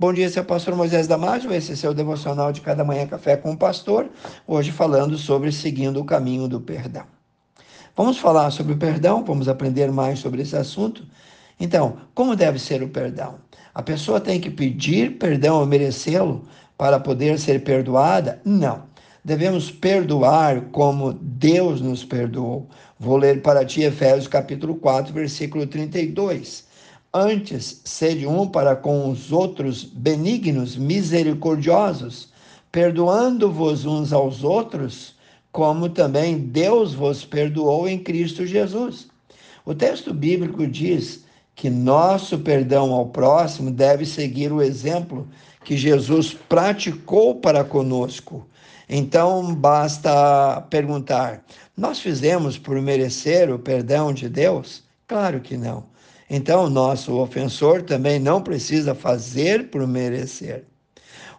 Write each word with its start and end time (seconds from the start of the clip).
Bom 0.00 0.14
dia, 0.14 0.30
o 0.34 0.44
pastor 0.46 0.74
Moisés 0.74 1.06
Damásio, 1.06 1.52
esse 1.52 1.72
é 1.72 1.76
seu 1.76 1.92
devocional 1.92 2.52
de 2.52 2.62
cada 2.62 2.82
manhã 2.82 3.06
café 3.06 3.36
com 3.36 3.52
o 3.52 3.56
pastor, 3.58 4.08
hoje 4.48 4.72
falando 4.72 5.18
sobre 5.18 5.52
seguindo 5.52 6.00
o 6.00 6.06
caminho 6.06 6.48
do 6.48 6.58
perdão. 6.58 7.04
Vamos 7.94 8.16
falar 8.16 8.50
sobre 8.50 8.72
o 8.72 8.78
perdão, 8.78 9.22
vamos 9.22 9.46
aprender 9.46 9.92
mais 9.92 10.18
sobre 10.18 10.40
esse 10.40 10.56
assunto. 10.56 11.06
Então, 11.60 11.98
como 12.14 12.34
deve 12.34 12.58
ser 12.58 12.82
o 12.82 12.88
perdão? 12.88 13.40
A 13.74 13.82
pessoa 13.82 14.18
tem 14.18 14.40
que 14.40 14.48
pedir 14.48 15.18
perdão 15.18 15.60
ou 15.60 15.66
merecê-lo 15.66 16.48
para 16.78 16.98
poder 16.98 17.38
ser 17.38 17.62
perdoada? 17.62 18.40
Não. 18.42 18.84
Devemos 19.22 19.70
perdoar 19.70 20.62
como 20.72 21.12
Deus 21.12 21.82
nos 21.82 22.02
perdoou. 22.02 22.70
Vou 22.98 23.18
ler 23.18 23.42
para 23.42 23.66
ti 23.66 23.82
Efésios 23.82 24.28
capítulo 24.28 24.76
4, 24.76 25.12
versículo 25.12 25.66
32. 25.66 26.69
Antes, 27.12 27.80
sede 27.84 28.24
um 28.24 28.46
para 28.46 28.76
com 28.76 29.10
os 29.10 29.32
outros 29.32 29.82
benignos, 29.82 30.76
misericordiosos, 30.76 32.28
perdoando-vos 32.70 33.84
uns 33.84 34.12
aos 34.12 34.44
outros, 34.44 35.16
como 35.50 35.88
também 35.88 36.38
Deus 36.38 36.94
vos 36.94 37.24
perdoou 37.24 37.88
em 37.88 37.98
Cristo 37.98 38.46
Jesus. 38.46 39.08
O 39.66 39.74
texto 39.74 40.14
bíblico 40.14 40.64
diz 40.68 41.24
que 41.56 41.68
nosso 41.68 42.38
perdão 42.38 42.92
ao 42.92 43.06
próximo 43.06 43.72
deve 43.72 44.06
seguir 44.06 44.52
o 44.52 44.62
exemplo 44.62 45.26
que 45.64 45.76
Jesus 45.76 46.32
praticou 46.32 47.34
para 47.34 47.64
conosco. 47.64 48.46
Então, 48.88 49.52
basta 49.52 50.60
perguntar: 50.70 51.44
nós 51.76 51.98
fizemos 51.98 52.56
por 52.56 52.80
merecer 52.80 53.52
o 53.52 53.58
perdão 53.58 54.12
de 54.12 54.28
Deus? 54.28 54.84
Claro 55.08 55.40
que 55.40 55.56
não. 55.56 55.90
Então, 56.32 56.70
nosso 56.70 57.18
ofensor 57.18 57.82
também 57.82 58.20
não 58.20 58.40
precisa 58.40 58.94
fazer 58.94 59.68
por 59.68 59.84
merecer. 59.84 60.64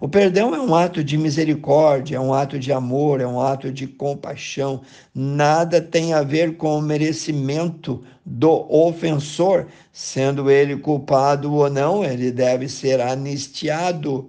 O 0.00 0.08
perdão 0.08 0.52
é 0.52 0.60
um 0.60 0.74
ato 0.74 1.04
de 1.04 1.16
misericórdia, 1.16 2.16
é 2.16 2.20
um 2.20 2.34
ato 2.34 2.58
de 2.58 2.72
amor, 2.72 3.20
é 3.20 3.26
um 3.26 3.40
ato 3.40 3.70
de 3.70 3.86
compaixão. 3.86 4.80
Nada 5.14 5.80
tem 5.80 6.12
a 6.12 6.22
ver 6.22 6.56
com 6.56 6.76
o 6.76 6.82
merecimento 6.82 8.02
do 8.26 8.66
ofensor, 8.68 9.66
sendo 9.92 10.50
ele 10.50 10.76
culpado 10.76 11.54
ou 11.54 11.70
não, 11.70 12.02
ele 12.02 12.32
deve 12.32 12.66
ser 12.66 13.00
anistiado. 13.00 14.28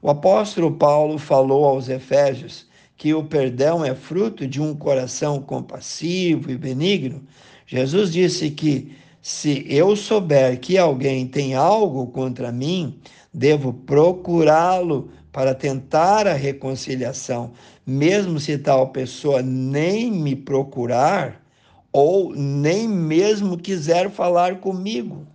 O 0.00 0.08
apóstolo 0.08 0.72
Paulo 0.72 1.18
falou 1.18 1.66
aos 1.66 1.88
Efésios 1.88 2.66
que 2.96 3.12
o 3.12 3.24
perdão 3.24 3.84
é 3.84 3.94
fruto 3.94 4.46
de 4.46 4.62
um 4.62 4.74
coração 4.74 5.42
compassivo 5.42 6.50
e 6.50 6.56
benigno. 6.56 7.24
Jesus 7.66 8.12
disse 8.12 8.50
que 8.50 8.96
se 9.28 9.66
eu 9.68 9.94
souber 9.94 10.58
que 10.58 10.78
alguém 10.78 11.26
tem 11.26 11.54
algo 11.54 12.06
contra 12.06 12.50
mim, 12.50 12.98
devo 13.32 13.74
procurá-lo 13.74 15.10
para 15.30 15.54
tentar 15.54 16.26
a 16.26 16.32
reconciliação, 16.32 17.52
mesmo 17.86 18.40
se 18.40 18.56
tal 18.56 18.88
pessoa 18.88 19.42
nem 19.42 20.10
me 20.10 20.34
procurar 20.34 21.44
ou 21.92 22.34
nem 22.34 22.88
mesmo 22.88 23.58
quiser 23.58 24.08
falar 24.10 24.60
comigo. 24.60 25.26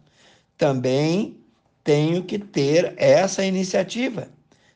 Também 0.58 1.38
tenho 1.84 2.24
que 2.24 2.40
ter 2.40 2.96
essa 2.98 3.46
iniciativa, 3.46 4.28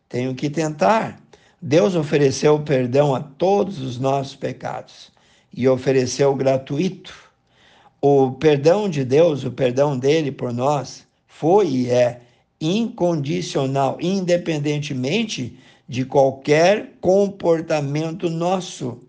tenho 0.07 0.35
que 0.35 0.47
tentar. 0.47 1.19
Deus 1.59 1.95
ofereceu 1.95 2.59
perdão 2.59 3.15
a 3.15 3.19
todos 3.19 3.79
os 3.79 3.97
nossos 3.97 4.35
pecados 4.35 5.11
e 5.51 5.67
ofereceu 5.67 6.35
gratuito 6.35 7.26
o 8.01 8.31
perdão 8.31 8.89
de 8.89 9.03
Deus, 9.03 9.43
o 9.43 9.51
perdão 9.51 9.97
dele 9.97 10.31
por 10.31 10.53
nós, 10.53 11.05
foi 11.27 11.67
e 11.67 11.89
é 11.89 12.21
incondicional, 12.59 13.97
independentemente 14.01 15.57
de 15.87 16.03
qualquer 16.03 16.93
comportamento 16.99 18.29
nosso. 18.29 18.99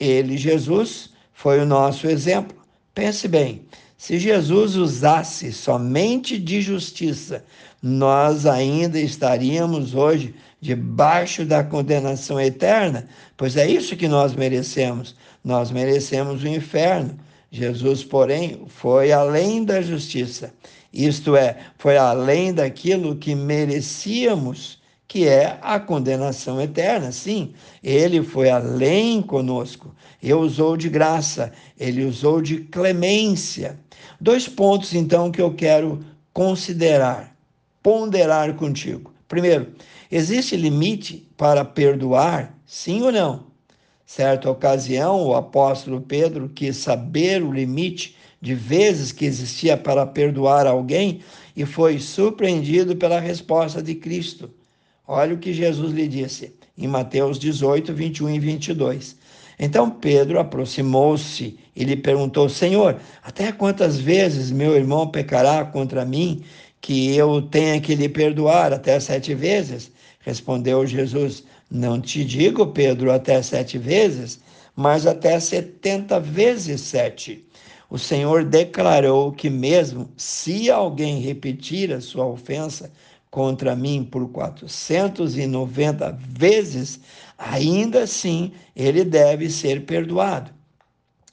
Ele, 0.00 0.36
Jesus, 0.36 1.10
foi 1.32 1.60
o 1.60 1.66
nosso 1.66 2.06
exemplo. 2.06 2.56
Pense 2.94 3.28
bem, 3.28 3.62
se 3.96 4.18
Jesus 4.18 4.76
usasse 4.76 5.52
somente 5.52 6.38
de 6.38 6.60
justiça, 6.60 7.44
nós 7.82 8.46
ainda 8.46 8.98
estaríamos 8.98 9.94
hoje 9.94 10.34
debaixo 10.60 11.44
da 11.44 11.62
condenação 11.62 12.40
eterna, 12.40 13.08
pois 13.36 13.56
é 13.56 13.68
isso 13.68 13.96
que 13.96 14.08
nós 14.08 14.34
merecemos. 14.34 15.14
Nós 15.44 15.70
merecemos 15.70 16.42
o 16.42 16.48
inferno. 16.48 17.16
Jesus, 17.50 18.04
porém, 18.04 18.62
foi 18.66 19.10
além 19.10 19.64
da 19.64 19.80
justiça, 19.80 20.52
isto 20.92 21.36
é, 21.36 21.56
foi 21.78 21.96
além 21.96 22.52
daquilo 22.52 23.16
que 23.16 23.34
merecíamos, 23.34 24.78
que 25.06 25.26
é 25.26 25.58
a 25.62 25.80
condenação 25.80 26.60
eterna. 26.60 27.10
Sim, 27.10 27.54
ele 27.82 28.22
foi 28.22 28.50
além 28.50 29.22
conosco, 29.22 29.94
ele 30.22 30.34
usou 30.34 30.76
de 30.76 30.88
graça, 30.88 31.52
ele 31.78 32.04
usou 32.04 32.42
de 32.42 32.58
clemência. 32.58 33.78
Dois 34.20 34.46
pontos, 34.46 34.94
então, 34.94 35.30
que 35.30 35.40
eu 35.40 35.54
quero 35.54 36.04
considerar, 36.32 37.34
ponderar 37.82 38.54
contigo. 38.54 39.12
Primeiro, 39.26 39.72
existe 40.10 40.56
limite 40.56 41.26
para 41.36 41.64
perdoar, 41.64 42.54
sim 42.66 43.02
ou 43.02 43.12
não? 43.12 43.47
Certa 44.08 44.50
ocasião, 44.50 45.22
o 45.22 45.34
apóstolo 45.34 46.00
Pedro 46.00 46.48
quis 46.48 46.78
saber 46.78 47.42
o 47.42 47.52
limite 47.52 48.16
de 48.40 48.54
vezes 48.54 49.12
que 49.12 49.26
existia 49.26 49.76
para 49.76 50.06
perdoar 50.06 50.66
alguém 50.66 51.20
e 51.54 51.66
foi 51.66 51.98
surpreendido 51.98 52.96
pela 52.96 53.20
resposta 53.20 53.82
de 53.82 53.94
Cristo. 53.94 54.48
Olha 55.06 55.34
o 55.34 55.38
que 55.38 55.52
Jesus 55.52 55.92
lhe 55.92 56.08
disse 56.08 56.54
em 56.76 56.88
Mateus 56.88 57.38
18, 57.38 57.92
21 57.92 58.30
e 58.30 58.38
22. 58.38 59.14
Então 59.58 59.90
Pedro 59.90 60.40
aproximou-se 60.40 61.58
e 61.76 61.84
lhe 61.84 61.94
perguntou: 61.94 62.48
Senhor, 62.48 62.96
até 63.22 63.52
quantas 63.52 63.98
vezes 63.98 64.50
meu 64.50 64.74
irmão 64.74 65.06
pecará 65.06 65.66
contra 65.66 66.06
mim 66.06 66.42
que 66.80 67.14
eu 67.14 67.42
tenha 67.42 67.78
que 67.78 67.94
lhe 67.94 68.08
perdoar? 68.08 68.72
Até 68.72 68.98
sete 69.00 69.34
vezes? 69.34 69.92
Respondeu 70.20 70.86
Jesus: 70.86 71.44
Não 71.70 72.00
te 72.00 72.24
digo, 72.24 72.68
Pedro, 72.68 73.12
até 73.12 73.42
sete 73.42 73.76
vezes, 73.76 74.40
mas 74.74 75.06
até 75.06 75.38
setenta 75.38 76.18
vezes 76.18 76.80
sete. 76.80 77.44
O 77.90 77.98
Senhor 77.98 78.44
declarou 78.44 79.32
que, 79.32 79.50
mesmo 79.50 80.10
se 80.16 80.70
alguém 80.70 81.20
repetir 81.20 81.92
a 81.92 82.00
sua 82.00 82.26
ofensa 82.26 82.90
contra 83.30 83.76
mim 83.76 84.06
por 84.10 84.28
490 84.28 86.18
vezes, 86.20 87.00
ainda 87.36 88.02
assim 88.02 88.52
ele 88.74 89.04
deve 89.04 89.50
ser 89.50 89.84
perdoado. 89.84 90.50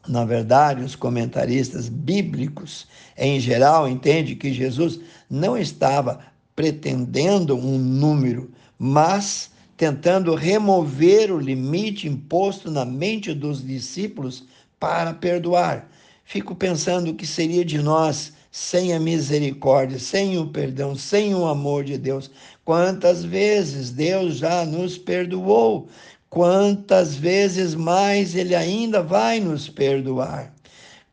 Na 0.08 0.24
verdade, 0.24 0.84
os 0.84 0.96
comentaristas 0.96 1.90
bíblicos, 1.90 2.88
em 3.18 3.40
geral, 3.40 3.88
entendem 3.88 4.36
que 4.36 4.54
Jesus 4.54 5.00
não 5.30 5.58
estava 5.58 6.20
pretendendo 6.56 7.56
um 7.58 7.78
número, 7.78 8.52
mas 8.78 9.50
tentando 9.78 10.36
remover 10.36 11.32
o 11.32 11.40
limite 11.40 12.08
imposto 12.08 12.72
na 12.72 12.86
mente 12.86 13.34
dos 13.34 13.66
discípulos 13.66 14.46
para 14.80 15.14
perdoar. 15.14 15.90
Fico 16.24 16.56
pensando 16.56 17.12
o 17.12 17.16
que 17.16 17.28
seria 17.28 17.64
de 17.64 17.78
nós 17.78 18.34
sem 18.52 18.94
a 18.94 19.00
misericórdia, 19.00 20.00
sem 20.00 20.38
o 20.38 20.48
perdão, 20.48 20.96
sem 20.96 21.36
o 21.36 21.46
amor 21.46 21.84
de 21.84 21.98
Deus. 21.98 22.32
Quantas 22.64 23.24
vezes 23.24 23.92
Deus 23.92 24.38
já 24.38 24.66
nos 24.66 24.98
perdoou, 24.98 25.90
quantas 26.30 27.16
vezes 27.16 27.76
mais 27.76 28.34
Ele 28.34 28.56
ainda 28.56 29.04
vai 29.04 29.40
nos 29.42 29.68
perdoar. 29.68 30.54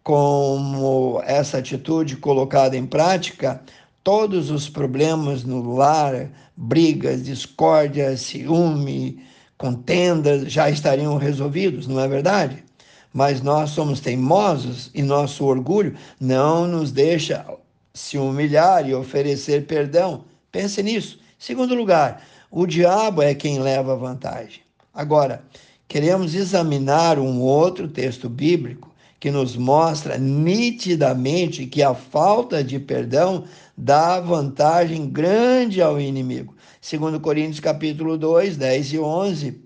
Como 0.05 1.21
essa 1.25 1.59
atitude 1.59 2.17
colocada 2.17 2.77
em 2.77 2.87
prática, 2.87 3.61
todos 4.03 4.51
os 4.51 4.69
problemas 4.69 5.45
no 5.45 5.75
lar, 5.75 6.31
brigas, 6.57 7.25
discórdia, 7.25 8.17
ciúme, 8.17 9.23
contendas, 9.57 10.53
já 10.53 10.69
estariam 10.69 11.17
resolvidos, 11.17 11.87
não 11.87 12.01
é 12.01 12.09
verdade? 12.09 12.65
Mas 13.13 13.43
nós 13.43 13.71
somos 13.71 14.01
teimosos 14.01 14.91
e 14.95 15.03
nosso 15.03 15.45
orgulho 15.45 15.95
não 16.19 16.67
nos 16.67 16.91
deixa 16.91 17.47
se 17.95 18.17
humilhar 18.19 18.89
e 18.89 18.95
oferecer 18.95 19.67
perdão. 19.67 20.25
Pense 20.51 20.83
nisso. 20.83 21.21
Segundo 21.39 21.75
lugar, 21.75 22.25
o 22.51 22.67
diabo 22.67 23.23
é 23.23 23.35
quem 23.35 23.59
leva 23.61 23.97
vantagem. 23.97 24.63
Agora, 24.95 25.43
queremos 25.87 26.35
examinar 26.35 27.19
um 27.19 27.41
outro 27.41 27.87
texto 27.87 28.29
bíblico 28.29 28.92
que 29.23 29.31
nos 29.31 29.57
mostra 29.57 30.19
nitidamente 30.19 31.65
que 31.67 31.81
a 31.81 31.95
falta 31.95 32.65
de 32.65 32.81
perdão 32.81 33.45
dá 33.79 34.19
vantagem 34.19 35.09
grande 35.09 35.81
ao 35.81 36.01
inimigo. 36.01 36.57
Segundo 36.81 37.21
Coríntios 37.21 37.61
capítulo 37.61 38.19
2, 38.19 38.57
10 38.57 38.95
e 38.95 38.99
11, 38.99 39.63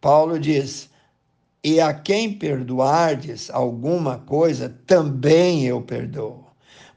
Paulo 0.00 0.40
diz: 0.40 0.90
"E 1.62 1.80
a 1.80 1.94
quem 1.94 2.32
perdoardes 2.32 3.48
alguma 3.48 4.18
coisa, 4.18 4.74
também 4.88 5.64
eu 5.64 5.80
perdoo. 5.80 6.44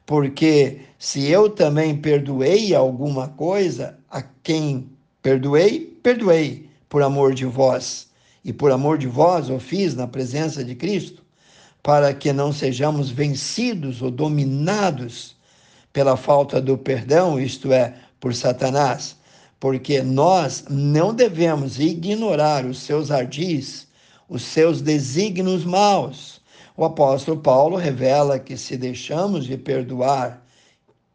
Porque 0.04 0.80
se 0.98 1.30
eu 1.30 1.48
também 1.48 1.96
perdoei 1.96 2.74
alguma 2.74 3.28
coisa, 3.28 3.96
a 4.10 4.20
quem 4.42 4.90
perdoei, 5.22 5.96
perdoei 6.02 6.68
por 6.88 7.04
amor 7.04 7.32
de 7.34 7.44
vós. 7.44 8.08
E 8.44 8.52
por 8.52 8.72
amor 8.72 8.98
de 8.98 9.06
vós 9.06 9.48
o 9.48 9.60
fiz 9.60 9.94
na 9.94 10.08
presença 10.08 10.64
de 10.64 10.74
Cristo, 10.74 11.23
para 11.84 12.12
que 12.12 12.32
não 12.32 12.52
sejamos 12.52 13.10
vencidos 13.10 14.02
ou 14.02 14.10
dominados 14.10 15.36
pela 15.92 16.16
falta 16.16 16.60
do 16.60 16.76
perdão, 16.76 17.38
isto 17.38 17.72
é, 17.72 17.94
por 18.18 18.34
Satanás. 18.34 19.16
Porque 19.60 20.02
nós 20.02 20.64
não 20.68 21.14
devemos 21.14 21.78
ignorar 21.78 22.66
os 22.66 22.80
seus 22.80 23.12
ardis, 23.12 23.86
os 24.28 24.42
seus 24.42 24.82
desígnios 24.82 25.64
maus 25.64 26.42
o 26.76 26.84
apóstolo 26.84 27.40
Paulo 27.40 27.76
revela 27.76 28.38
que 28.38 28.56
se 28.56 28.76
deixamos 28.76 29.46
de 29.46 29.56
perdoar, 29.56 30.42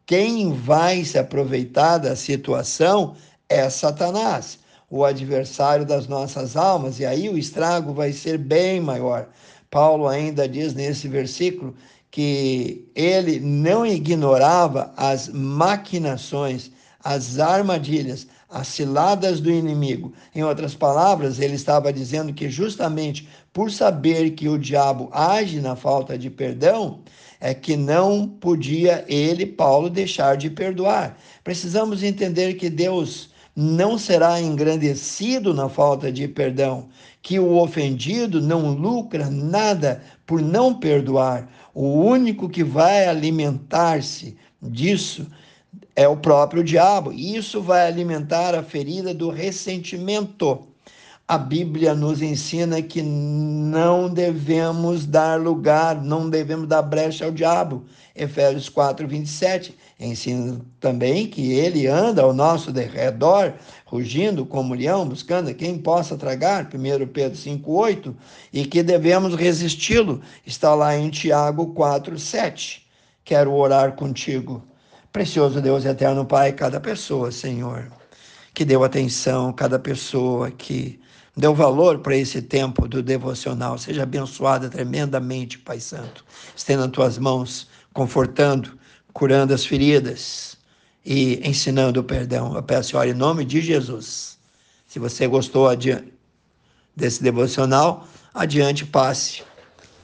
quem 0.06 0.54
vai 0.54 1.04
se 1.04 1.18
aproveitar 1.18 1.98
da 1.98 2.16
situação 2.16 3.14
é 3.46 3.68
Satanás, 3.68 4.58
o 4.88 5.04
adversário 5.04 5.84
das 5.84 6.08
nossas 6.08 6.56
almas, 6.56 6.98
e 6.98 7.04
aí 7.04 7.28
o 7.28 7.36
estrago 7.36 7.92
vai 7.92 8.10
ser 8.12 8.38
bem 8.38 8.80
maior. 8.80 9.28
Paulo 9.70 10.08
ainda 10.08 10.48
diz 10.48 10.74
nesse 10.74 11.06
versículo 11.06 11.74
que 12.10 12.84
ele 12.94 13.38
não 13.38 13.86
ignorava 13.86 14.92
as 14.96 15.28
maquinações, 15.28 16.70
as 17.02 17.38
armadilhas, 17.38 18.26
as 18.48 18.66
ciladas 18.66 19.40
do 19.40 19.50
inimigo. 19.50 20.12
Em 20.34 20.42
outras 20.42 20.74
palavras, 20.74 21.38
ele 21.38 21.54
estava 21.54 21.92
dizendo 21.92 22.32
que 22.34 22.50
justamente 22.50 23.28
por 23.52 23.70
saber 23.70 24.30
que 24.32 24.48
o 24.48 24.58
diabo 24.58 25.08
age 25.12 25.60
na 25.60 25.76
falta 25.76 26.18
de 26.18 26.28
perdão, 26.28 27.00
é 27.40 27.54
que 27.54 27.76
não 27.76 28.28
podia 28.28 29.04
ele, 29.08 29.46
Paulo, 29.46 29.88
deixar 29.88 30.36
de 30.36 30.50
perdoar. 30.50 31.16
Precisamos 31.42 32.02
entender 32.02 32.54
que 32.54 32.68
Deus 32.68 33.29
não 33.54 33.98
será 33.98 34.40
engrandecido 34.40 35.52
na 35.52 35.68
falta 35.68 36.10
de 36.10 36.26
perdão, 36.28 36.88
que 37.22 37.38
o 37.38 37.56
ofendido 37.56 38.40
não 38.40 38.72
lucra 38.72 39.28
nada 39.28 40.02
por 40.26 40.40
não 40.40 40.74
perdoar. 40.74 41.48
O 41.74 42.00
único 42.02 42.48
que 42.48 42.64
vai 42.64 43.06
alimentar-se 43.06 44.36
disso 44.62 45.26
é 45.94 46.08
o 46.08 46.16
próprio 46.16 46.64
diabo. 46.64 47.12
Isso 47.12 47.60
vai 47.60 47.86
alimentar 47.86 48.54
a 48.54 48.62
ferida 48.62 49.12
do 49.12 49.30
ressentimento. 49.30 50.69
A 51.30 51.38
Bíblia 51.38 51.94
nos 51.94 52.20
ensina 52.20 52.82
que 52.82 53.00
não 53.00 54.12
devemos 54.12 55.06
dar 55.06 55.40
lugar, 55.40 56.02
não 56.02 56.28
devemos 56.28 56.66
dar 56.66 56.82
brecha 56.82 57.24
ao 57.24 57.30
diabo. 57.30 57.84
Efésios 58.16 58.68
4, 58.68 59.06
27 59.06 59.72
ensina 60.00 60.60
também 60.80 61.28
que 61.28 61.52
ele 61.52 61.86
anda 61.86 62.22
ao 62.22 62.32
nosso 62.34 62.72
derredor, 62.72 63.52
rugindo 63.86 64.44
como 64.44 64.74
leão, 64.74 65.06
buscando 65.06 65.54
quem 65.54 65.78
possa 65.78 66.16
tragar, 66.16 66.64
1 66.64 67.06
Pedro 67.06 67.38
5, 67.38 67.72
8, 67.72 68.16
e 68.52 68.66
que 68.66 68.82
devemos 68.82 69.36
resisti-lo. 69.36 70.20
Está 70.44 70.74
lá 70.74 70.96
em 70.96 71.10
Tiago 71.10 71.72
4, 71.74 72.18
7. 72.18 72.84
Quero 73.24 73.54
orar 73.54 73.92
contigo. 73.92 74.64
Precioso 75.12 75.60
Deus 75.60 75.84
eterno 75.84 76.24
Pai, 76.24 76.52
cada 76.52 76.80
pessoa, 76.80 77.30
Senhor, 77.30 77.86
que 78.52 78.64
deu 78.64 78.82
atenção, 78.82 79.52
cada 79.52 79.78
pessoa 79.78 80.50
que 80.50 80.98
deu 81.36 81.54
valor 81.54 81.98
para 82.00 82.16
esse 82.16 82.42
tempo 82.42 82.88
do 82.88 83.02
devocional, 83.02 83.78
seja 83.78 84.02
abençoada 84.02 84.68
tremendamente, 84.68 85.58
Pai 85.58 85.80
Santo. 85.80 86.24
Estenda 86.54 86.82
nas 86.82 86.92
tuas 86.92 87.18
mãos, 87.18 87.68
confortando, 87.92 88.78
curando 89.12 89.54
as 89.54 89.64
feridas 89.64 90.56
e 91.04 91.40
ensinando 91.46 92.00
o 92.00 92.04
perdão. 92.04 92.54
Eu 92.54 92.62
peço, 92.62 92.96
olha, 92.96 93.10
em 93.10 93.14
nome 93.14 93.44
de 93.44 93.60
Jesus. 93.60 94.38
Se 94.86 94.98
você 94.98 95.26
gostou 95.26 95.68
desse 96.96 97.22
devocional, 97.22 98.06
adiante, 98.34 98.84
passe 98.84 99.42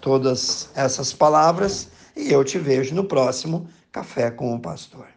todas 0.01 0.71
essas 0.75 1.13
palavras 1.13 1.89
e 2.17 2.33
eu 2.33 2.45
te 2.45 2.59
vejo 2.59 2.95
no 2.95 3.05
próximo 3.05 3.69
Café 3.91 4.31
com 4.31 4.55
o 4.55 4.61
Pastor. 4.61 5.16